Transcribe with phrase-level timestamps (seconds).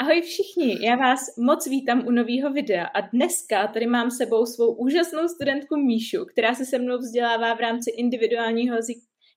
[0.00, 4.74] Ahoj všichni, já vás moc vítám u nového videa a dneska tady mám sebou svou
[4.74, 8.76] úžasnou studentku Míšu, která se se mnou vzdělává v rámci individuálního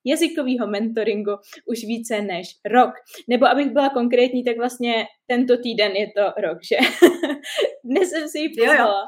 [0.05, 1.31] jazykového mentoringu
[1.65, 2.91] už více než rok.
[3.27, 6.77] Nebo abych byla konkrétní, tak vlastně tento týden je to rok, že?
[7.83, 9.05] Dnes jsem si ji pozvala,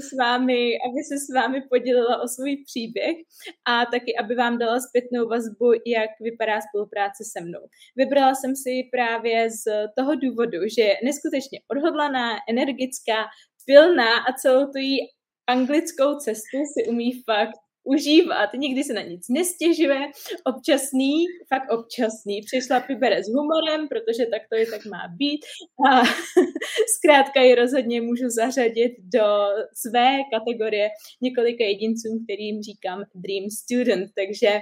[0.00, 3.16] s vámi, aby se s vámi podělila o svůj příběh
[3.64, 7.60] a taky, aby vám dala zpětnou vazbu, jak vypadá spolupráce se mnou.
[7.96, 9.64] Vybrala jsem si právě z
[9.98, 13.24] toho důvodu, že je neskutečně odhodlaná, energická,
[13.66, 14.98] pilná a celou tu jí
[15.46, 20.00] anglickou cestu si umí fakt užívat, nikdy se na nic nestěžuje,
[20.44, 25.40] občasný, fakt občasný, přešlapy bere s humorem, protože tak to je tak má být.
[25.90, 26.02] A
[26.96, 29.26] zkrátka ji rozhodně můžu zařadit do
[29.74, 30.88] své kategorie
[31.20, 34.60] několika jedincům, kterým říkám Dream Student, takže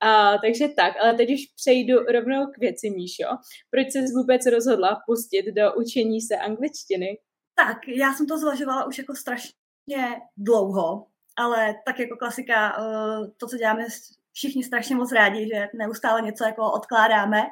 [0.00, 3.28] a, takže tak, ale teď už přejdu rovnou k věci, Míšo.
[3.70, 7.18] Proč jsi vůbec rozhodla pustit do učení se angličtiny?
[7.54, 10.02] Tak, já jsem to zvažovala už jako strašně
[10.36, 11.06] dlouho,
[11.36, 13.86] ale tak jako klasika, eh, to, co děláme
[14.32, 17.42] všichni strašně moc rádi, že neustále něco jako odkládáme.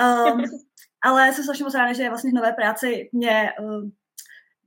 [0.00, 0.44] Um,
[1.02, 3.88] ale jsem strašně moc ráda, že vlastně v nové práci mě uh,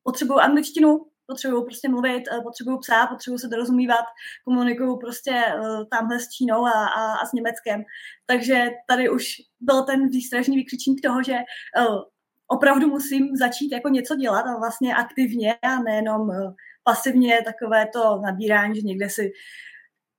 [0.04, 4.06] potřebuju angličtinu, potřebuju prostě mluvit, uh, potřebuju psát, potřebuju se dorozumívat,
[4.46, 7.84] komunikuju prostě uh, tamhle s Čínou a, a, a s Německem.
[8.26, 12.02] Takže tady už byl ten výstražný vykřičník toho, že uh,
[12.48, 16.54] opravdu musím začít jako něco dělat a vlastně aktivně a nejenom uh,
[16.88, 19.32] pasivně takové to nabírání, že někde si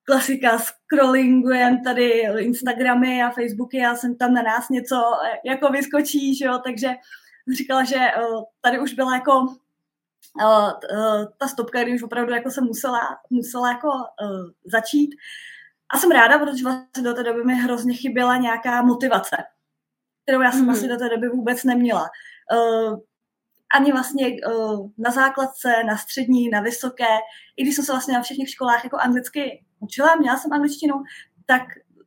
[0.04, 6.36] klasika, scrollingujem tady Instagramy a Facebooky a jsem tam na nás něco eh, jako vyskočí,
[6.36, 6.88] že jo, takže
[7.56, 8.22] říkala, že eh,
[8.60, 9.46] tady už byla jako
[10.42, 13.88] eh, ta stopka, kdy už opravdu jako jsem musela, musela jako
[14.64, 15.10] začít.
[15.94, 19.36] A jsem ráda, protože vlastně do té doby mi hrozně chyběla nějaká motivace,
[20.22, 20.66] kterou já jsem mm-hmm.
[20.66, 22.08] vlastně do té doby vůbec neměla
[23.74, 27.18] ani vlastně uh, na základce, na střední, na vysoké,
[27.56, 30.94] i když jsem se vlastně na všech školách jako anglicky učila, měla jsem angličtinu,
[31.46, 31.62] tak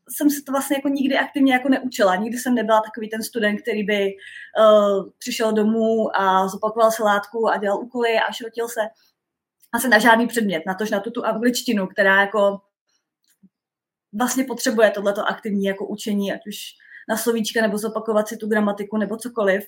[0.09, 2.15] jsem se to vlastně jako nikdy aktivně jako neučila.
[2.15, 4.07] Nikdy jsem nebyla takový ten student, který by
[4.59, 8.81] uh, přišel domů a zopakoval se látku a dělal úkoly a šrotil se
[9.73, 12.61] asi na žádný předmět, na tož na tu, tu angličtinu, která jako
[14.13, 16.55] vlastně potřebuje tohleto aktivní jako učení, ať už
[17.09, 19.63] na slovíčka, nebo zopakovat si tu gramatiku, nebo cokoliv.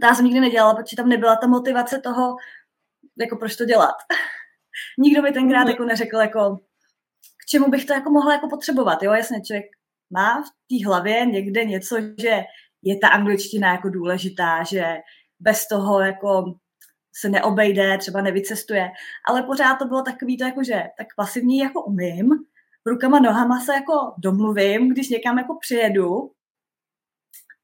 [0.00, 2.36] To já jsem nikdy nedělala, protože tam nebyla ta motivace toho,
[3.18, 3.94] jako proč to dělat.
[4.98, 5.68] Nikdo mi tenkrát mm.
[5.68, 6.56] jako neřekl, jako,
[7.42, 9.02] k čemu bych to jako mohla jako potřebovat.
[9.02, 9.66] Jo, jasně, člověk
[10.10, 12.44] má v té hlavě někde něco, že
[12.82, 14.96] je ta angličtina jako důležitá, že
[15.40, 16.54] bez toho jako
[17.16, 18.90] se neobejde, třeba nevycestuje,
[19.28, 22.30] ale pořád to bylo takový to jako, že tak pasivní jako umím,
[22.86, 26.32] rukama, nohama se jako domluvím, když někam jako přijedu,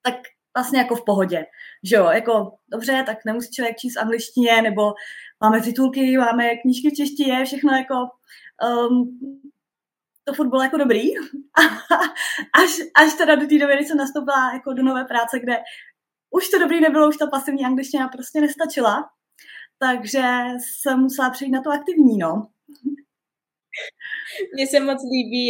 [0.03, 0.15] tak
[0.57, 1.47] vlastně jako v pohodě.
[1.85, 4.93] Že jo, jako dobře, tak nemusí člověk číst angličtině, nebo
[5.41, 7.95] máme titulky, máme knížky v češtině, všechno jako
[8.89, 9.19] um,
[10.25, 11.03] to furt bylo jako dobrý.
[12.63, 15.57] až, až teda do té doby, kdy jsem nastoupila jako do nové práce, kde
[16.31, 19.11] už to dobrý nebylo, už ta pasivní angličtina prostě nestačila.
[19.79, 20.23] Takže
[20.59, 22.47] jsem musela přejít na to aktivní, no.
[24.55, 25.45] Mně se moc líbí,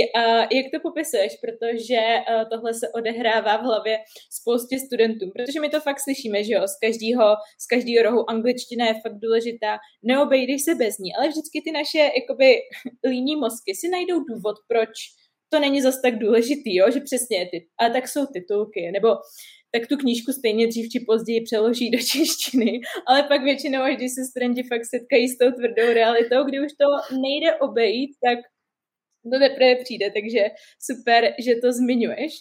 [0.59, 3.99] jak to popisuješ, protože uh, tohle se odehrává v hlavě
[4.31, 7.27] spoustě studentům, protože my to fakt slyšíme, že jo, z každého,
[7.59, 11.99] z každého rohu angličtina je fakt důležitá, neobejdeš se bez ní, ale vždycky ty naše
[11.99, 12.57] jakoby
[13.13, 14.91] líní mozky si najdou důvod, proč
[15.53, 19.09] to není zas tak důležitý, jo, že přesně ty, ale tak jsou titulky, nebo
[19.73, 24.13] tak tu knížku stejně dřív či později přeloží do češtiny, ale pak většinou, až když
[24.15, 26.87] se studenti fakt setkají s tou tvrdou realitou, kdy už to
[27.21, 28.39] nejde obejít, tak
[29.33, 30.41] to teprve přijde, takže
[30.89, 32.33] super, že to zmiňuješ.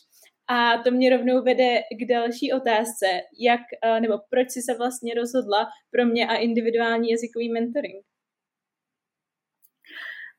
[0.48, 3.06] A to mě rovnou vede k další otázce,
[3.40, 3.62] jak,
[4.02, 8.06] nebo proč jsi se vlastně rozhodla pro mě a individuální jazykový mentoring?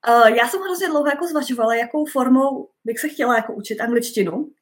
[0.09, 4.53] Uh, já jsem hrozně dlouho jako zvažovala, jakou formou bych se chtěla jako učit angličtinu.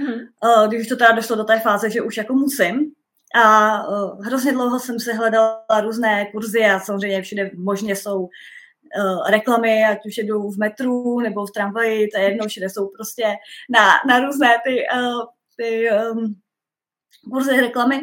[0.00, 0.68] Mm-hmm.
[0.68, 2.92] Když to teda došlo do té fáze, že už jako musím.
[3.34, 9.30] A uh, hrozně dlouho jsem se hledala různé kurzy a samozřejmě všude možně jsou uh,
[9.30, 13.24] reklamy, ať už jedu v metru nebo v tramvaji, to je jedno, všude jsou prostě
[13.70, 14.76] na, na různé ty,
[15.56, 16.34] ty um,
[17.32, 18.00] kurzy reklamy.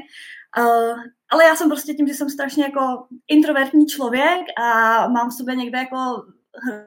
[0.59, 0.99] Uh,
[1.31, 5.55] ale já jsem prostě tím, že jsem strašně jako introvertní člověk a mám v sobě
[5.55, 6.23] někde jako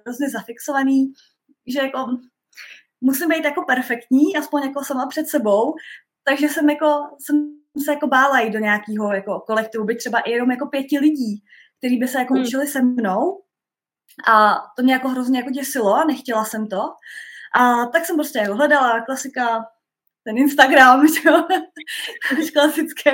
[0.05, 1.12] hrozně zafixovaný,
[1.67, 2.06] že jako
[3.05, 5.75] musím být jako perfektní, aspoň jako sama před sebou,
[6.25, 6.87] takže jsem jako,
[7.21, 7.37] jsem
[7.85, 11.43] se jako bála jít do nějakého jako kolektivu, být třeba i jenom jako pěti lidí,
[11.79, 12.43] kteří by se jako hmm.
[12.43, 13.41] učili se mnou
[14.29, 16.81] a to mě jako hrozně jako děsilo a nechtěla jsem to.
[17.55, 19.67] A tak jsem prostě jako hledala klasika
[20.25, 21.49] ten Instagram, jo,
[22.53, 23.11] klasické.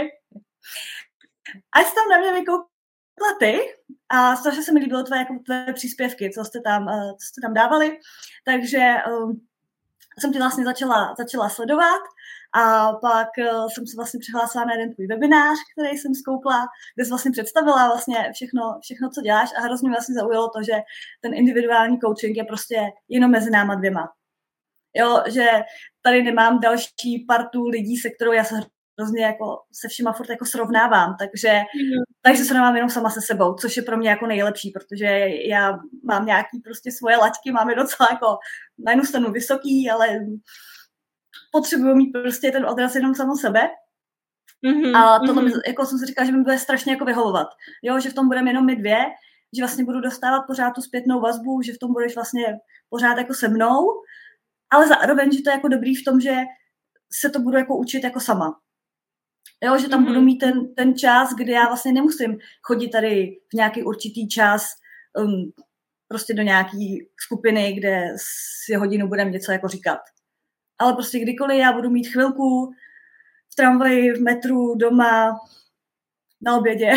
[1.73, 3.59] A jsi tam na mě vykoukla ty
[4.09, 7.41] a strašně se mi líbilo tvoje, jako tvoje příspěvky, co jste tam, uh, co jste
[7.41, 7.99] tam dávali,
[8.45, 9.50] takže um,
[10.19, 12.03] jsem tě vlastně začala, začala sledovat
[12.53, 17.05] a pak uh, jsem se vlastně přihlásila na jeden tvůj webinář, který jsem zkoukla, kde
[17.05, 20.77] jsi vlastně představila vlastně všechno, všechno, co děláš a hrozně vlastně zaujalo to, že
[21.21, 22.77] ten individuální coaching je prostě
[23.09, 24.09] jenom mezi náma dvěma.
[24.95, 25.47] Jo, že
[26.03, 28.55] tady nemám další partu lidí, se kterou já se
[29.01, 32.03] hrozně jako se všema furt jako srovnávám, takže, mm.
[32.23, 35.07] takže se nemám jenom sama se sebou, což je pro mě jako nejlepší, protože
[35.49, 38.39] já mám nějaký prostě svoje laťky, mám je docela jako
[38.85, 40.19] na jednu stranu vysoký, ale
[41.53, 43.61] potřebuju mít prostě ten odraz jenom samo sebe.
[44.67, 45.61] Mm-hmm, a tohle mm-hmm.
[45.67, 47.49] jako jsem si říkala, že mi bude strašně jako vyhovovat.
[47.83, 48.99] Jo, že v tom budeme jenom my dvě,
[49.57, 53.35] že vlastně budu dostávat pořád tu zpětnou vazbu, že v tom budeš vlastně pořád jako
[53.35, 53.87] se mnou,
[54.73, 56.37] ale zároveň, že to je jako dobrý v tom, že
[57.13, 58.61] se to budu jako učit jako sama.
[59.65, 60.09] Jo, že tam mm-hmm.
[60.09, 64.67] budu mít ten, ten čas, kdy já vlastně nemusím chodit tady v nějaký určitý čas
[65.19, 65.53] um,
[66.11, 69.99] prostě do nějaký skupiny, kde si hodinu budeme něco jako říkat.
[70.79, 72.73] Ale prostě kdykoliv já budu mít chvilku
[73.53, 75.39] v tramvaji, v metru, doma,
[76.41, 76.93] na obědě,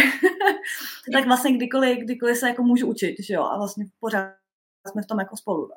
[1.14, 4.34] tak vlastně kdykoliv, kdykoliv se jako můžu učit, že jo, a vlastně pořád
[4.92, 5.68] jsme v tom jako spolu.
[5.68, 5.76] No.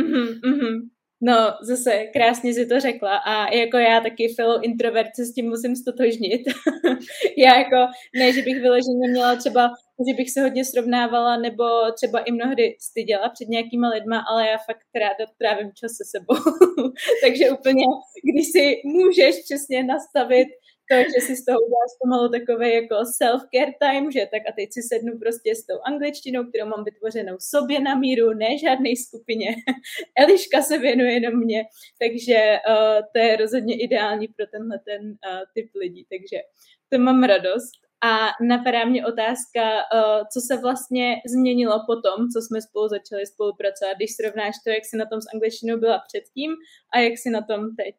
[0.00, 0.88] Mm-hmm, mm-hmm.
[1.20, 5.48] No, zase krásně si to řekla a jako já taky fellow introvert se s tím
[5.48, 6.42] musím stotožnit.
[7.38, 9.70] já jako, ne, že bych vyloženě měla třeba,
[10.08, 11.64] že bych se hodně srovnávala nebo
[11.94, 16.40] třeba i mnohdy styděla před nějakýma lidma, ale já fakt ráda trávím čas se sebou.
[17.24, 17.84] Takže úplně,
[18.32, 20.48] když si můžeš přesně nastavit
[20.90, 24.68] to, že si z toho uděláš pomalu takový jako self-care time, že tak a teď
[24.72, 29.56] si sednu prostě s tou angličtinou, kterou mám vytvořenou sobě na míru, ne žádné skupině.
[30.22, 31.64] Eliška se věnuje jenom mě,
[32.02, 36.38] takže uh, to je rozhodně ideální pro tenhle ten uh, typ lidí, takže
[36.92, 37.72] to mám radost.
[38.04, 39.62] A napadá mě otázka,
[39.94, 44.70] uh, co se vlastně změnilo po tom, co jsme spolu začali spolupracovat, když srovnáš to,
[44.70, 46.50] jak jsi na tom s angličtinou byla předtím
[46.94, 47.94] a jak jsi na tom teď.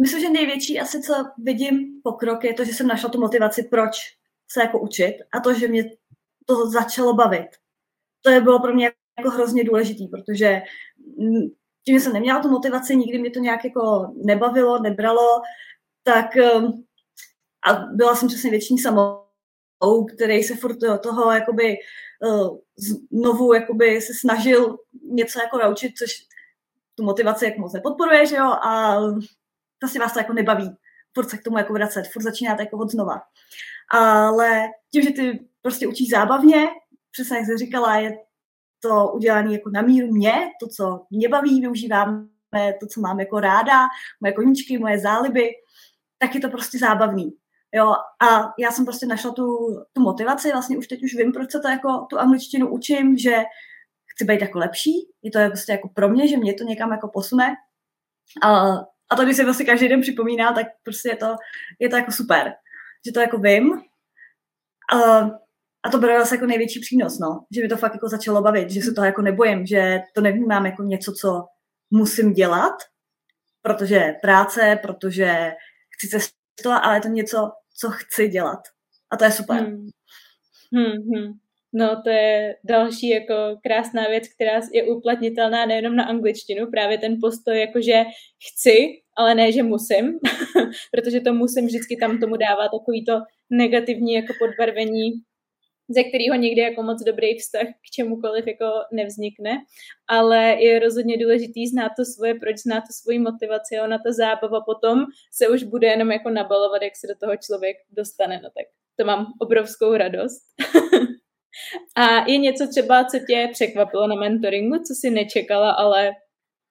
[0.00, 3.96] Myslím, že největší asi, co vidím pokrok, je to, že jsem našla tu motivaci, proč
[4.48, 5.90] se jako učit a to, že mě
[6.46, 7.48] to začalo bavit.
[8.22, 10.62] To je bylo pro mě jako hrozně důležitý, protože
[11.84, 15.42] tím, že jsem neměla tu motivaci, nikdy mě to nějak jako nebavilo, nebralo,
[16.02, 16.26] tak
[16.56, 16.84] um,
[17.66, 19.24] a byla jsem přesně většiní samou,
[20.14, 21.76] který se furt toho jakoby
[22.26, 22.58] uh,
[23.12, 26.10] znovu jakoby se snažil něco jako naučit, což
[26.94, 28.96] tu motivaci jak moc nepodporuje, že jo, a
[29.84, 30.76] prostě vás to jako nebaví
[31.14, 33.20] furt se k tomu jako vracet, furt začínáte jako od znova.
[33.90, 36.68] Ale tím, že ty prostě učíš zábavně,
[37.10, 38.18] přesně jak jsi říkala, je
[38.80, 42.26] to udělané jako na míru mě, to, co mě baví, využíváme
[42.80, 43.88] to, co mám jako ráda,
[44.20, 45.50] moje koníčky, moje záliby,
[46.18, 47.32] tak je to prostě zábavný.
[47.74, 47.92] Jo,
[48.28, 49.44] a já jsem prostě našla tu,
[49.92, 53.36] tu motivaci, vlastně už teď už vím, proč se to jako tu angličtinu učím, že
[54.06, 54.92] chci být jako lepší,
[55.22, 57.54] je to prostě jako pro mě, že mě to někam jako posune.
[58.42, 58.74] A
[59.10, 61.36] a to, když se vlastně každý den připomíná, tak prostě je to,
[61.80, 62.52] je to jako super,
[63.06, 63.72] že to jako vím.
[64.92, 65.20] A,
[65.84, 67.44] a to bylo zase jako největší přínos, no.
[67.54, 70.66] Že mi to fakt jako začalo bavit, že se toho jako nebojím, že to nevnímám
[70.66, 71.44] jako něco, co
[71.90, 72.74] musím dělat,
[73.62, 75.52] protože práce, protože
[75.96, 78.60] chci cestovat, ale je to něco, co chci dělat.
[79.10, 79.56] A to je super.
[79.56, 79.88] Hmm.
[80.72, 81.32] Hmm, hmm.
[81.76, 87.16] No, to je další jako krásná věc, která je uplatnitelná nejenom na angličtinu, právě ten
[87.20, 88.04] postoj, jakože
[88.48, 90.18] chci, ale ne, že musím,
[90.92, 93.12] protože to musím vždycky tam tomu dává takový to
[93.50, 95.10] negativní jako podbarvení,
[95.88, 99.50] ze kterého někdy jako moc dobrý vztah k čemukoliv jako nevznikne,
[100.08, 104.60] ale je rozhodně důležitý znát to svoje, proč znát to svoji motivaci ona ta zábava
[104.60, 108.66] potom se už bude jenom jako nabalovat, jak se do toho člověk dostane, no tak
[108.98, 110.42] to mám obrovskou radost.
[111.96, 116.12] A je něco třeba, co tě překvapilo na mentoringu, co jsi nečekala, ale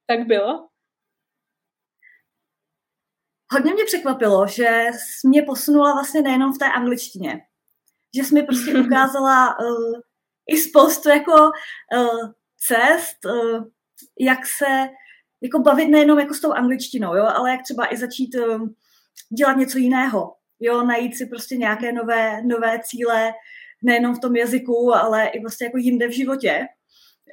[0.08, 0.68] tak bylo?
[3.52, 7.42] Hodně mě překvapilo, že jsi mě posunula vlastně nejenom v té angličtině.
[8.18, 10.00] Že jsi mi prostě ukázala uh,
[10.50, 13.64] i spoustu jako uh, cest, uh,
[14.20, 14.90] jak se
[15.42, 18.68] jako bavit nejenom jako s tou angličtinou, jo, ale jak třeba i začít uh,
[19.38, 20.36] dělat něco jiného.
[20.60, 23.34] Jo, najít si prostě nějaké nové, nové cíle,
[23.84, 26.68] nejenom v tom jazyku, ale i vlastně jako jinde v životě.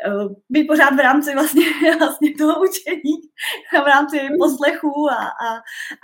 [0.06, 1.64] Eh, být pořád v rámci vlastně,
[1.98, 3.14] vlastně toho učení,
[3.84, 5.60] v rámci poslechu a, a,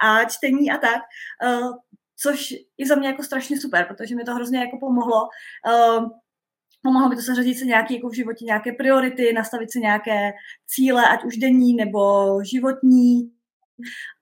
[0.09, 1.01] a čtení a tak,
[1.47, 1.73] uh,
[2.19, 5.29] což je za mě jako strašně super, protože mi to hrozně jako pomohlo
[5.67, 6.09] uh,
[6.87, 10.33] Pomohlo by to zařadit si nějaké jako v životě nějaké priority, nastavit si nějaké
[10.67, 12.01] cíle, ať už denní nebo
[12.45, 13.23] životní.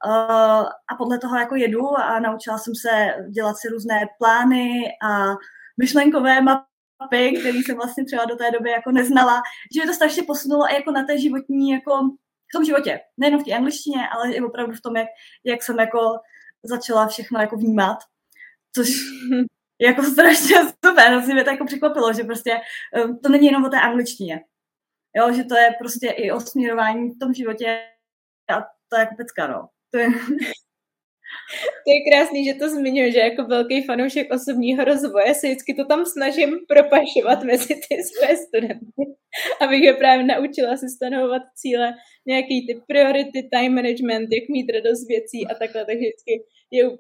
[0.07, 5.35] Uh, a podle toho jako jedu a naučila jsem se dělat si různé plány a
[5.81, 9.43] myšlenkové mapy, které jsem vlastně třeba do té doby jako neznala,
[9.75, 11.91] že mě to strašně posunulo i jako na té životní, jako
[12.49, 13.01] v tom životě.
[13.17, 15.09] Nejenom v té angličtině, ale i opravdu v tom, jak,
[15.45, 15.99] jak jsem jako
[16.63, 17.99] začala všechno jako vnímat.
[18.77, 18.89] Což
[19.81, 22.61] jako strašně super, to mě to jako překvapilo, že prostě
[23.05, 24.45] um, to není jenom o té angličtině.
[25.17, 27.81] Jo, že to je prostě i o směrování v tom životě
[28.51, 29.69] a to je jako pecka, no.
[29.91, 30.09] To je...
[31.85, 35.85] To je krásný, že to zmiňuje, že jako velký fanoušek osobního rozvoje se vždycky to
[35.85, 39.03] tam snažím propašovat mezi ty své studenty,
[39.61, 41.95] abych je právě naučila si stanovovat cíle,
[42.27, 46.33] nějaký ty priority, time management, jak mít radost věcí a takhle, takže vždycky
[46.71, 46.97] je um,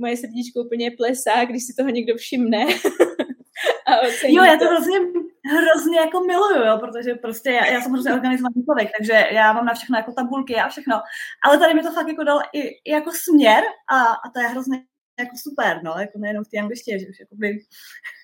[0.00, 2.64] moje srdíčko úplně plesá, když si toho někdo všimne.
[3.88, 3.92] a
[4.26, 4.98] jo, já to hrozně,
[5.44, 9.64] hrozně jako miluju, jo, protože prostě já, já jsem hrozně organizovaný člověk, takže já mám
[9.64, 11.02] na všechno jako tabulky a všechno.
[11.44, 14.48] Ale tady mi to fakt jako dal i, i jako směr a, a to je
[14.48, 14.78] hrozně
[15.18, 17.58] jako super, no, jako nejenom v té angličtině, že už jako by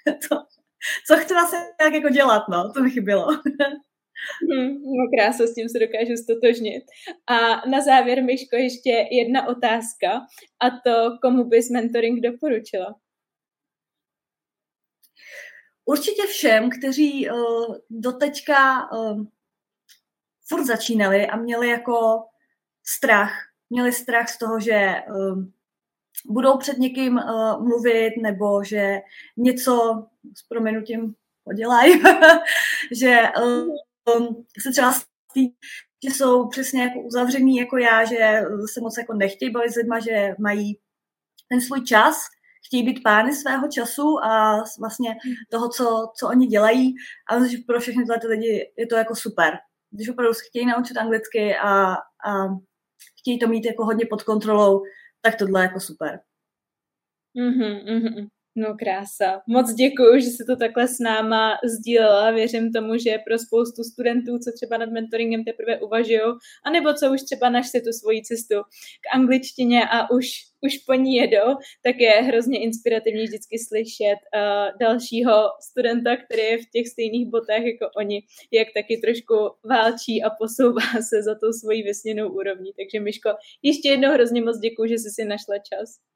[0.28, 0.36] to,
[1.06, 3.26] co chci vlastně tak jako dělat, no, to mi chybělo.
[4.52, 6.84] Hmm, no krása, s tím se dokážu stotožnit.
[7.26, 10.10] A na závěr, Myško, ještě jedna otázka
[10.60, 12.94] a to, komu bys mentoring doporučila?
[15.90, 19.24] Určitě všem, kteří uh, doteďka uh,
[20.48, 22.22] furt začínali a měli jako
[22.86, 23.32] strach.
[23.70, 25.44] Měli strach z toho, že uh,
[26.26, 29.00] budou před někým uh, mluvit nebo že
[29.36, 30.06] něco
[30.36, 32.02] s proměnutím podělají,
[33.00, 33.22] že
[34.16, 35.48] um, se třeba stý,
[36.04, 38.42] že jsou přesně jako uzavřený jako já, že
[38.72, 40.78] se moc jako nechtějí bavit s lidma, že mají
[41.48, 42.16] ten svůj čas,
[42.66, 45.16] chtějí být pány svého času a vlastně
[45.50, 46.94] toho, co, co oni dělají.
[47.30, 49.58] A myslím, že pro všechny tyhle lidi je to jako super.
[49.90, 52.48] Když opravdu se chtějí naučit anglicky a, a
[53.20, 54.82] chtějí to mít jako hodně pod kontrolou,
[55.20, 56.20] tak tohle je jako super.
[57.36, 58.26] Mm-hmm, mm-hmm.
[58.56, 59.42] No krása.
[59.46, 62.30] Moc děkuji, že jsi to takhle s náma sdílela.
[62.30, 66.20] Věřím tomu, že pro spoustu studentů, co třeba nad mentoringem teprve uvažují,
[66.64, 68.54] anebo co už třeba našli tu svoji cestu
[69.00, 70.26] k angličtině a už,
[70.60, 71.48] už po ní jedou,
[71.82, 75.34] tak je hrozně inspirativní vždycky slyšet uh, dalšího
[75.70, 80.88] studenta, který je v těch stejných botách jako oni, jak taky trošku válčí a posouvá
[81.08, 82.70] se za tou svojí vysněnou úrovní.
[82.78, 83.30] Takže Myško,
[83.62, 86.10] ještě jednou hrozně moc děkuji, že jsi si našla čas.